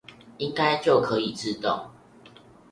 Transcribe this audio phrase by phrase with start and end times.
[0.39, 1.91] 應該就可以自動